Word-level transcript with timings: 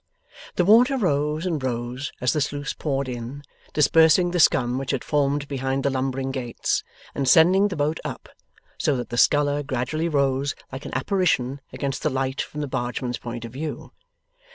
The 0.55 0.65
water 0.65 0.97
rose 0.97 1.45
and 1.45 1.61
rose 1.61 2.11
as 2.19 2.33
the 2.33 2.41
sluice 2.41 2.73
poured 2.73 3.07
in, 3.07 3.43
dispersing 3.71 4.31
the 4.31 4.39
scum 4.39 4.79
which 4.79 4.89
had 4.89 5.03
formed 5.03 5.47
behind 5.47 5.83
the 5.83 5.91
lumbering 5.91 6.31
gates, 6.31 6.83
and 7.13 7.27
sending 7.29 7.67
the 7.67 7.75
boat 7.75 7.99
up, 8.03 8.27
so 8.79 8.95
that 8.97 9.09
the 9.09 9.15
sculler 9.17 9.61
gradually 9.61 10.09
rose 10.09 10.55
like 10.71 10.85
an 10.85 10.95
apparition 10.97 11.61
against 11.71 12.01
the 12.01 12.09
light 12.09 12.41
from 12.41 12.61
the 12.61 12.67
bargeman's 12.67 13.19
point 13.19 13.45
of 13.45 13.53
view. 13.53 13.91